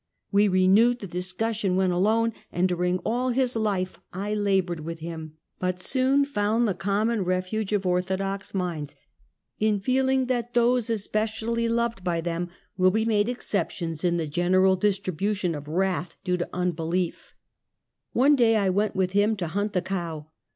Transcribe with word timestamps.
We 0.31 0.47
re 0.47 0.67
newed 0.67 0.97
the 0.97 1.05
discussion 1.05 1.75
when 1.75 1.91
alone, 1.91 2.33
and 2.51 2.67
during 2.67 2.97
all 3.05 3.29
his 3.29 3.55
life 3.55 3.99
I 4.11 4.33
labored 4.33 4.79
with 4.79 4.97
him; 4.97 5.37
but 5.59 5.79
soon 5.79 6.25
found 6.25 6.67
the 6.67 6.73
common 6.73 7.23
refuge 7.23 7.71
of 7.71 7.85
orthodox 7.85 8.51
minds, 8.55 8.95
in 9.59 9.79
feeling 9.79 10.25
that 10.25 10.55
those 10.55 10.85
espe 10.85 10.89
Pkogkess 10.89 10.89
in 10.89 11.11
Calvinism. 11.11 11.19
15 11.19 11.47
cially 11.71 11.75
loved 11.75 12.03
by 12.03 12.19
them, 12.19 12.49
will 12.77 12.89
be 12.89 13.05
made 13.05 13.29
exceptions 13.29 14.03
in 14.03 14.17
the 14.17 14.25
general 14.25 14.75
distribution 14.75 15.53
of 15.53 15.67
wrath 15.67 16.17
due 16.23 16.37
to 16.37 16.49
unbelief. 16.51 17.35
One 18.11 18.35
day 18.35 18.55
I 18.55 18.71
went 18.71 18.95
with 18.95 19.11
him 19.11 19.35
to 19.35 19.49
hunt 19.49 19.73
the 19.73 19.83
cow. 19.83 20.29